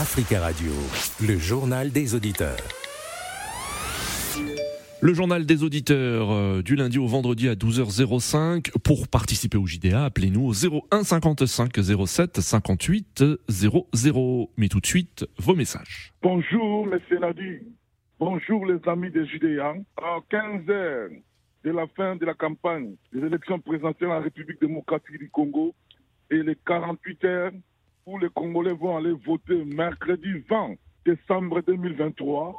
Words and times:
Africa 0.00 0.40
Radio, 0.40 0.70
le 1.26 1.36
journal 1.38 1.90
des 1.90 2.14
auditeurs. 2.14 2.56
Le 5.00 5.12
journal 5.12 5.44
des 5.44 5.64
auditeurs 5.64 6.30
euh, 6.30 6.62
du 6.62 6.76
lundi 6.76 7.00
au 7.00 7.08
vendredi 7.08 7.48
à 7.48 7.54
12h05. 7.54 8.78
Pour 8.78 9.08
participer 9.08 9.58
au 9.58 9.66
JDA, 9.66 10.04
appelez-nous 10.04 10.46
au 10.46 10.52
01 10.52 11.02
55 11.02 11.72
07 12.06 12.40
58 12.40 13.24
00. 13.48 14.50
Mais 14.56 14.68
tout 14.68 14.78
de 14.78 14.86
suite, 14.86 15.26
vos 15.36 15.56
messages. 15.56 16.12
Bonjour, 16.22 16.86
monsieur 16.86 17.18
Nadi. 17.18 17.58
Bonjour, 18.20 18.66
les 18.66 18.78
amis 18.86 19.10
des 19.10 19.26
JDA. 19.26 19.74
À 19.96 20.18
15 20.30 20.70
heures 20.70 21.10
de 21.64 21.70
la 21.72 21.88
fin 21.96 22.14
de 22.14 22.24
la 22.24 22.34
campagne 22.34 22.94
des 23.12 23.26
élections 23.26 23.58
présidentielles 23.58 24.10
en 24.10 24.22
République 24.22 24.60
démocratique 24.60 25.18
du 25.18 25.28
Congo 25.28 25.74
et 26.30 26.40
les 26.44 26.56
48 26.64 27.24
heures 27.24 27.52
où 28.08 28.18
les 28.18 28.30
Congolais 28.30 28.72
vont 28.72 28.96
aller 28.96 29.12
voter 29.26 29.64
mercredi 29.66 30.42
20 30.48 30.76
décembre 31.04 31.60
2023, 31.60 32.54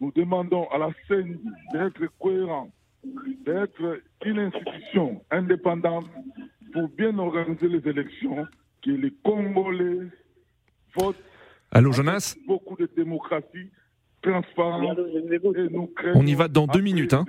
nous 0.00 0.10
demandons 0.10 0.68
à 0.70 0.78
la 0.78 0.90
CENI 1.06 1.38
d'être 1.72 2.04
cohérent, 2.18 2.68
d'être 3.46 4.00
une 4.24 4.38
institution 4.40 5.22
indépendante 5.30 6.06
pour 6.72 6.88
bien 6.88 7.16
organiser 7.18 7.68
les 7.68 7.88
élections, 7.88 8.44
que 8.84 8.90
les 8.90 9.12
Congolais 9.22 10.08
votent. 10.96 11.16
Allô, 11.70 11.92
Jonas 11.92 12.36
Beaucoup 12.46 12.76
de 12.76 12.90
démocratie, 12.96 13.70
transparence, 14.20 14.98
et 14.98 15.68
nous 15.70 15.86
créons 15.86 16.18
On 16.18 16.26
y 16.26 16.34
va 16.34 16.48
dans 16.48 16.66
deux 16.66 16.80
minutes. 16.80 17.14
Hein. 17.14 17.24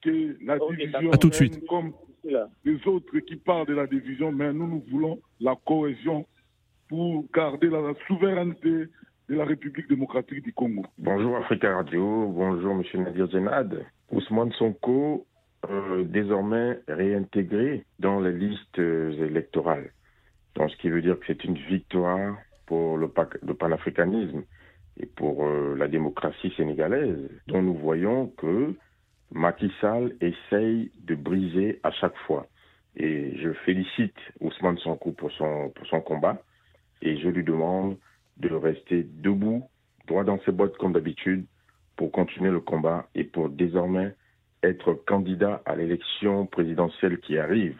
que 0.00 0.36
la 0.42 0.58
division 0.58 1.12
À 1.12 1.18
tout 1.18 1.28
de 1.28 1.34
suite. 1.34 1.66
comme 1.66 1.92
les 2.24 2.86
autres 2.86 3.18
qui 3.20 3.36
parlent 3.36 3.66
de 3.66 3.74
la 3.74 3.86
division, 3.86 4.32
mais 4.32 4.52
nous, 4.52 4.66
nous 4.66 4.84
voulons 4.90 5.20
la 5.40 5.54
cohésion 5.64 6.26
pour 6.88 7.24
garder 7.34 7.68
la 7.68 7.94
souveraineté 8.06 8.86
de 9.28 9.34
la 9.34 9.44
République 9.44 9.88
démocratique 9.88 10.42
du 10.42 10.52
Congo. 10.52 10.84
Bonjour 10.98 11.36
Africa 11.36 11.76
Radio, 11.76 12.28
bonjour 12.28 12.74
Monsieur 12.74 12.98
Nadir 12.98 13.26
Zenad. 13.28 13.84
Ousmane 14.10 14.52
Sonko, 14.52 15.26
euh, 15.68 16.04
désormais 16.04 16.80
réintégré 16.88 17.84
dans 17.98 18.20
les 18.20 18.32
listes 18.32 18.78
euh, 18.78 19.26
électorales. 19.26 19.90
Donc, 20.54 20.70
ce 20.70 20.76
qui 20.78 20.88
veut 20.88 21.02
dire 21.02 21.18
que 21.20 21.26
c'est 21.26 21.44
une 21.44 21.58
victoire 21.58 22.36
pour 22.66 22.96
le, 22.96 23.08
pa- 23.08 23.28
le 23.46 23.54
panafricanisme 23.54 24.44
et 24.98 25.06
pour 25.06 25.46
euh, 25.46 25.76
la 25.76 25.88
démocratie 25.88 26.52
sénégalaise, 26.56 27.28
dont 27.48 27.60
nous 27.62 27.74
voyons 27.74 28.28
que 28.38 28.72
Macky 29.32 29.70
essaye 30.20 30.90
de 31.00 31.14
briser 31.14 31.80
à 31.82 31.90
chaque 31.90 32.16
fois. 32.26 32.46
Et 32.96 33.36
je 33.38 33.52
félicite 33.64 34.16
Ousmane 34.40 34.78
Sonko 34.78 35.12
pour 35.12 35.30
son, 35.32 35.70
pour 35.74 35.86
son 35.86 36.00
combat 36.00 36.42
et 37.02 37.18
je 37.18 37.28
lui 37.28 37.44
demande 37.44 37.96
de 38.38 38.52
rester 38.54 39.04
debout, 39.04 39.68
droit 40.06 40.24
dans 40.24 40.40
ses 40.44 40.52
bottes 40.52 40.76
comme 40.78 40.92
d'habitude, 40.92 41.44
pour 41.96 42.10
continuer 42.12 42.50
le 42.50 42.60
combat 42.60 43.08
et 43.14 43.24
pour 43.24 43.48
désormais 43.50 44.14
être 44.62 44.94
candidat 44.94 45.62
à 45.66 45.76
l'élection 45.76 46.46
présidentielle 46.46 47.18
qui 47.20 47.38
arrive. 47.38 47.76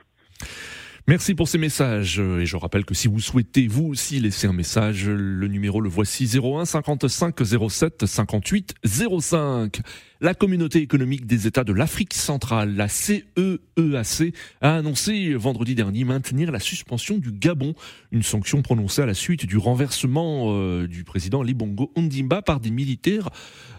Merci 1.08 1.34
pour 1.34 1.48
ces 1.48 1.56
messages. 1.56 2.18
Et 2.20 2.44
je 2.44 2.56
rappelle 2.58 2.84
que 2.84 2.92
si 2.92 3.08
vous 3.08 3.18
souhaitez 3.18 3.66
vous 3.66 3.86
aussi 3.86 4.20
laisser 4.20 4.46
un 4.46 4.52
message, 4.52 5.08
le 5.08 5.48
numéro 5.48 5.80
le 5.80 5.88
voici 5.88 6.28
01 6.38 6.66
55 6.66 7.34
07 7.70 8.04
58 8.04 8.74
05. 8.84 9.80
La 10.20 10.34
communauté 10.34 10.80
économique 10.80 11.24
des 11.24 11.46
États 11.46 11.64
de 11.64 11.72
l'Afrique 11.72 12.12
centrale, 12.12 12.74
la 12.76 12.88
CEEAC, 12.88 14.34
a 14.60 14.74
annoncé 14.76 15.32
vendredi 15.32 15.74
dernier 15.74 16.04
maintenir 16.04 16.52
la 16.52 16.60
suspension 16.60 17.16
du 17.16 17.32
Gabon, 17.32 17.72
une 18.12 18.22
sanction 18.22 18.60
prononcée 18.60 19.00
à 19.00 19.06
la 19.06 19.14
suite 19.14 19.46
du 19.46 19.56
renversement 19.56 20.52
euh, 20.58 20.86
du 20.86 21.04
président 21.04 21.42
Libongo 21.42 21.90
Ondimba 21.96 22.42
par 22.42 22.60
des 22.60 22.70
militaires 22.70 23.30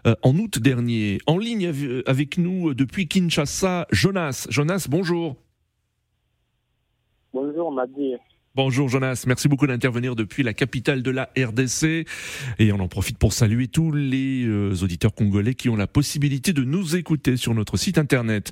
euh, 0.07 0.15
en 0.23 0.35
août 0.35 0.57
dernier. 0.57 1.19
En 1.27 1.37
ligne 1.37 1.67
av- 1.67 2.01
avec 2.07 2.39
nous 2.39 2.73
depuis 2.73 3.07
Kinshasa, 3.07 3.85
Jonas. 3.91 4.47
Jonas, 4.49 4.87
bonjour. 4.89 5.37
Bonjour 7.41 7.71
Nadir. 7.71 8.19
Bonjour 8.53 8.89
Jonas, 8.89 9.23
merci 9.25 9.47
beaucoup 9.47 9.65
d'intervenir 9.65 10.17
depuis 10.17 10.43
la 10.43 10.53
capitale 10.53 11.01
de 11.01 11.09
la 11.09 11.29
RDC 11.37 12.05
et 12.59 12.73
on 12.73 12.81
en 12.81 12.89
profite 12.89 13.17
pour 13.17 13.31
saluer 13.31 13.69
tous 13.69 13.93
les 13.93 14.45
euh, 14.45 14.73
auditeurs 14.83 15.15
congolais 15.15 15.53
qui 15.53 15.69
ont 15.69 15.77
la 15.77 15.87
possibilité 15.87 16.51
de 16.51 16.65
nous 16.65 16.97
écouter 16.97 17.37
sur 17.37 17.53
notre 17.53 17.77
site 17.77 17.97
internet. 17.97 18.51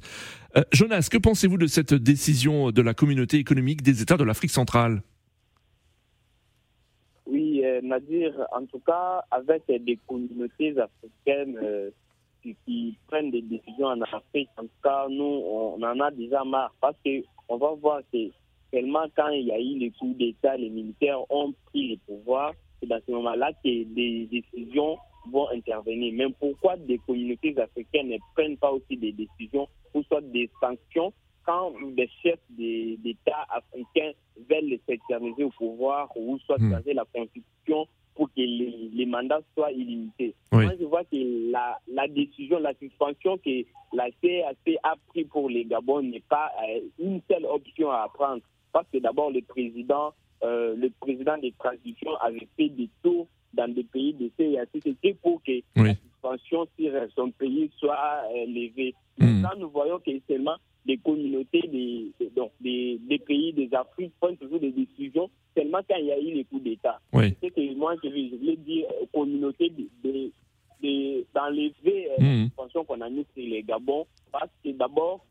Euh, 0.56 0.62
Jonas, 0.72 1.10
que 1.12 1.18
pensez-vous 1.18 1.58
de 1.58 1.68
cette 1.68 1.94
décision 1.94 2.72
de 2.72 2.82
la 2.82 2.94
communauté 2.94 3.36
économique 3.36 3.82
des 3.82 4.02
États 4.02 4.16
de 4.16 4.24
l'Afrique 4.24 4.52
centrale? 4.52 5.02
Oui, 7.26 7.62
euh, 7.66 7.82
Nadir, 7.84 8.32
en 8.56 8.66
tout 8.68 8.82
cas, 8.88 9.22
avec 9.32 9.64
des 9.68 10.00
communautés 10.08 10.74
africaines 10.80 11.60
euh, 11.62 11.90
qui, 12.42 12.56
qui 12.66 12.98
prennent 13.08 13.32
des 13.32 13.42
décisions 13.42 13.88
en 13.88 14.00
Afrique, 14.00 14.48
en 14.56 14.62
tout 14.62 14.82
cas, 14.82 15.08
nous, 15.10 15.44
on 15.44 15.84
en 15.84 16.00
a 16.00 16.10
déjà 16.10 16.46
marre 16.46 16.74
parce 16.80 16.96
qu'on 17.04 17.58
va 17.58 17.74
voir 17.74 18.00
que 18.14 18.32
tellement 18.72 19.06
quand 19.16 19.30
il 19.30 19.48
y 19.48 19.52
a 19.52 19.60
eu 19.60 19.78
les 19.78 19.92
coups 19.92 20.18
d'État, 20.18 20.56
les 20.58 20.70
militaires 20.70 21.20
ont 21.32 21.54
pris 21.66 21.90
le 21.90 21.98
pouvoir, 22.06 22.54
c'est 22.80 22.88
dans 22.88 23.00
ce 23.06 23.12
moment-là 23.12 23.52
que 23.64 23.84
des 23.84 24.28
décisions 24.32 24.98
vont 25.32 25.50
intervenir. 25.50 26.14
Mais 26.16 26.34
pourquoi 26.40 26.78
des 26.78 26.98
communautés 27.00 27.56
africaines 27.60 28.10
ne 28.10 28.18
prennent 28.36 28.58
pas 28.58 28.72
aussi 28.72 28.96
des 28.98 29.12
décisions 29.12 29.68
ou 29.94 30.04
soit 30.04 30.22
des 30.22 30.50
sanctions 30.62 31.12
quand 31.46 31.72
des 31.96 32.10
chefs 32.22 32.40
d'État 32.50 33.46
africains 33.50 34.12
veulent 34.50 34.78
s'éterniser 34.88 35.44
au 35.46 35.50
pouvoir 35.52 36.10
ou 36.16 36.38
soit 36.40 36.58
Hmm. 36.60 36.72
changer 36.72 36.94
la 36.94 37.06
constitution 37.06 37.88
pour 38.16 38.28
que 38.30 38.42
les, 38.42 38.90
les 38.94 39.06
mandats 39.06 39.42
soient 39.54 39.72
illimités? 39.72 40.34
Oui. 40.52 40.64
Moi, 40.66 40.74
je 40.80 40.86
vois 40.86 41.04
que 41.06 41.52
la, 41.52 41.78
la 41.88 42.08
décision, 42.08 42.60
la 42.60 42.74
suspension 42.74 43.38
que 43.38 43.64
la 43.94 44.10
CAC 44.22 44.78
a 44.84 44.96
pris 45.08 45.24
pour 45.26 45.50
les 45.50 45.66
Gabon 45.66 46.02
n'est 46.02 46.24
pas 46.28 46.52
euh, 46.68 46.82
une 47.00 47.22
seule 47.30 47.46
option 47.46 47.92
à 47.92 48.08
prendre. 48.14 48.42
Parce 48.78 48.90
que 48.94 49.00
d'abord, 49.00 49.32
le 49.32 49.42
président, 49.42 50.14
euh, 50.44 50.76
le 50.76 50.92
président 51.00 51.36
des 51.40 51.52
transitions 51.58 52.16
avait 52.22 52.48
fait 52.56 52.70
des 52.70 52.88
tours 53.02 53.26
dans 53.56 53.68
des 53.74 53.84
pays 53.86 54.14
de 54.14 54.30
CAC. 54.38 54.70
C'était 54.86 55.16
pour 55.16 55.42
que 55.42 55.54
Oui. 55.76 55.88
la 55.90 55.96
suspension 55.96 56.68
sur 56.78 56.92
son 57.16 57.32
pays 57.32 57.72
soit 57.80 57.98
euh, 58.36 58.46
levée. 58.46 58.94
Hmm. 59.18 59.42
Là, 59.42 59.54
nous 59.58 59.70
voyons 59.72 59.98
que 59.98 60.12
seulement 60.28 60.58
des 60.86 60.98
communautés 60.98 61.62
des, 61.68 62.12
des- 62.20 62.30
donc 62.36 62.52
des, 62.62 63.00
des 63.10 63.18
pays 63.18 63.52
des 63.52 63.68
Afriques 63.74 64.14
prennent 64.20 64.38
toujours 64.38 64.60
des 64.60 64.72
décisions 64.72 65.28
seulement 65.56 65.80
quand 65.90 65.96
il 65.98 66.06
y 66.06 66.12
a 66.12 66.20
eu 66.20 66.32
les 66.36 66.46
coups 66.46 66.62
d'État. 66.64 67.00
Oui. 67.14 67.34
C'est 67.42 67.50
que 67.50 67.74
moi, 67.74 67.96
je, 68.04 68.08
voulais 68.10 68.58
dire 68.58 68.86
aux 69.02 69.08
communautés 69.08 69.70
de, 69.72 69.88
de- 70.04 70.32
de- 70.84 71.26
d'enlever 71.34 72.10
euh, 72.20 72.44
suspension 72.46 72.86
qu'on 72.86 73.02
a 73.02 73.10
mise 73.10 73.26
sur 73.36 73.44
les 73.44 73.64
Gabons 73.64 74.06
parce 74.32 74.52
que 74.64 74.70
d'abord, 74.70 75.26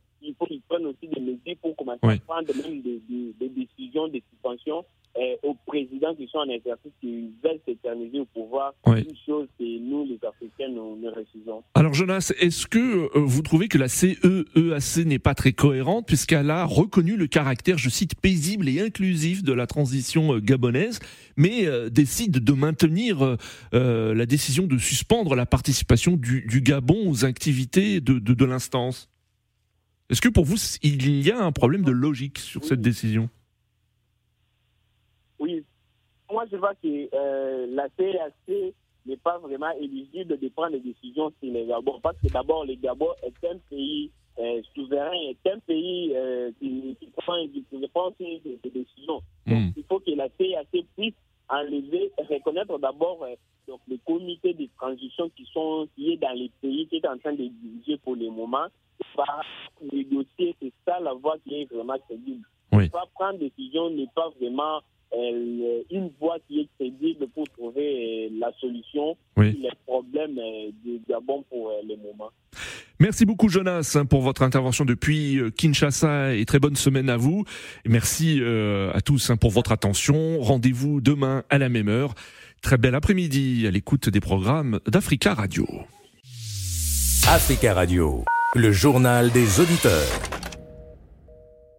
qu'ils 0.47 0.63
prennent 0.69 0.87
aussi 0.87 1.09
des 1.13 1.21
mesures 1.21 1.57
pour 1.63 1.77
commencer 1.77 2.01
Oui. 2.03 2.15
à 2.15 2.19
prendre 2.27 2.49
même 2.63 2.83
des, 2.83 3.01
des- 3.09 3.35
des 3.41 3.49
décisions 3.49 4.09
de 4.09 4.21
suspension 4.31 4.85
euh, 5.19 5.35
aux 5.45 5.55
présidents 5.67 6.15
qui 6.15 6.27
sont 6.29 6.39
en 6.39 6.49
exercice, 6.51 6.93
qui 7.01 7.31
veulent 7.43 7.59
s'éterniser 7.67 8.21
au 8.21 8.27
pouvoir. 8.27 8.75
Oui. 8.87 9.01
Une 9.01 9.17
chose 9.25 9.49
que 9.59 9.65
nous, 9.65 10.05
les 10.05 10.19
Africains, 10.29 10.69
nous, 10.69 10.97
nous 10.97 11.09
refusons. 11.09 11.63
Alors 11.75 11.95
Jonas, 11.95 12.33
est-ce 12.39 12.67
que 12.67 12.79
euh, 12.79 13.09
vous 13.15 13.41
trouvez 13.41 13.69
que 13.69 13.79
la 13.79 13.89
CEEAC 13.89 15.07
n'est 15.07 15.19
pas 15.19 15.35
très 15.35 15.53
cohérente 15.53 16.07
puisqu'elle 16.07 16.51
a 16.51 16.65
reconnu 16.67 17.17
le 17.17 17.27
caractère, 17.29 17.79
je 17.79 17.89
cite, 17.89 18.15
paisible 18.21 18.69
et 18.69 18.81
inclusif 18.81 19.43
de 19.43 19.55
la 19.55 19.67
transition 19.67 20.35
euh, 20.35 20.41
gabonaise, 20.41 20.99
mais 21.39 21.67
euh, 21.67 21.89
décide 21.89 22.45
de 22.45 22.53
maintenir 22.53 23.37
euh, 23.73 24.15
la 24.15 24.27
décision 24.27 24.67
de 24.67 24.77
suspendre 24.77 25.35
la 25.35 25.47
participation 25.47 26.17
du, 26.17 26.43
du 26.43 26.61
Gabon 26.61 27.09
aux 27.11 27.25
activités 27.25 28.01
de, 28.03 28.19
de, 28.19 28.35
de 28.35 28.45
l'instance? 28.45 29.09
Est-ce 30.09 30.21
que 30.21 30.29
pour 30.29 30.45
vous, 30.45 30.57
il 30.83 31.27
y 31.27 31.31
a 31.31 31.43
un 31.45 31.53
problème 31.53 31.83
de 31.83 31.91
logique 31.91 32.39
sur 32.39 32.65
cette 32.65 32.81
décision? 32.81 33.29
Oui, 35.39 35.65
moi 36.31 36.45
je 36.51 36.57
vois 36.57 36.75
que 36.77 37.09
euh, 37.15 37.67
la 37.71 37.89
CAC 37.91 38.33
n'est 39.07 39.17
pas 39.17 39.39
vraiment 39.39 39.71
éligible 39.81 40.39
de 40.39 40.49
prendre 40.49 40.73
des 40.73 40.81
décisions 40.81 41.33
sur 41.43 41.53
les 41.53 41.67
Gabon. 41.67 42.01
Parce 42.03 42.17
que 42.21 42.29
d'abord 42.33 42.65
le 42.65 42.75
Gabon 42.75 43.09
est 43.23 43.47
un 43.47 43.59
pays 43.69 44.11
euh, 44.39 44.63
souverain, 44.75 45.13
est 45.31 45.51
un 45.51 45.59
pays 45.61 46.13
euh, 46.15 46.51
qui, 46.61 46.97
qui 47.01 47.07
prend, 47.17 47.37
qui 47.49 47.65
prend 47.93 48.09
aussi 48.11 48.41
des, 48.45 48.59
des 48.63 48.71
décisions. 48.71 49.21
Donc 49.47 49.59
Hmm. 49.59 49.71
il 49.77 49.85
faut 49.89 50.01
que 50.01 50.11
la 50.11 50.29
CAC 50.29 50.67
puisse 50.97 51.15
enlever, 51.49 52.11
reconnaître 52.29 52.79
d'abord 52.79 53.23
euh, 53.23 53.26
donc 53.69 53.81
les 53.89 53.99
comités 54.07 54.55
de 54.55 54.69
transition 54.79 55.29
qui 55.37 55.45
sont 55.53 55.89
qui 55.97 56.13
est 56.13 56.17
dans 56.17 56.33
les 56.33 56.51
pays 56.63 56.87
qui 56.89 56.97
est 56.97 57.09
en 57.09 57.19
train 57.19 57.33
de 57.33 57.49
diriger 57.49 57.99
pour 57.99 58.17
le 58.17 58.31
moment, 58.31 58.67
va 59.17 59.25
négocier, 59.93 60.55
c'est 60.61 60.73
ça 60.87 61.01
la 61.01 61.13
voie 61.15 61.37
qui 61.45 61.55
est 61.55 61.73
vraiment 61.73 61.99
crédible. 62.09 62.45
Oui. 62.73 62.89
Pas 62.89 63.05
prendre 63.15 63.39
décision 63.39 63.91
n'est 63.91 64.09
pas 64.15 64.29
vraiment 64.41 64.81
euh, 65.15 65.83
une 65.91 66.11
voie 66.21 66.37
qui 66.49 66.61
est 66.61 66.69
crédible 66.79 67.29
pour 67.29 67.49
trouver 67.51 68.27
euh, 68.27 68.39
la 68.41 68.53
solution 68.61 69.17
Oui. 69.37 69.59
les 69.63 69.71
problèmes 69.87 70.39
euh, 70.39 70.71
du 70.85 71.01
Gabon 71.09 71.45
pour 71.49 71.71
euh, 71.71 71.75
le 71.89 71.97
moment. 71.97 72.31
Merci 72.99 73.25
beaucoup 73.25 73.49
Jonas 73.49 73.97
hein, 73.99 74.07
pour 74.07 74.23
votre 74.23 74.43
intervention 74.43 74.85
depuis 74.85 75.39
Kinshasa 75.57 76.35
et 76.35 76.45
très 76.47 76.59
bonne 76.59 76.77
semaine 76.77 77.11
à 77.11 77.19
vous. 77.19 77.45
Merci 77.87 78.41
à 78.43 79.01
tous 79.03 79.29
hein, 79.29 79.37
pour 79.37 79.51
votre 79.51 79.71
attention. 79.71 80.41
Rendez-vous 80.41 81.03
demain 81.03 81.45
à 81.51 81.59
la 81.59 81.69
même 81.69 81.89
heure. 81.89 82.15
Très 82.63 82.79
bel 82.79 82.95
après-midi 82.95 83.65
à 83.67 83.71
l'écoute 83.71 84.09
des 84.09 84.21
programmes 84.21 84.81
d'Africa 84.89 85.35
Radio. 85.35 85.67
Africa 87.29 87.75
Radio, 87.75 88.25
le 88.55 88.73
journal 88.73 89.31
des 89.31 89.61
auditeurs. 89.61 90.36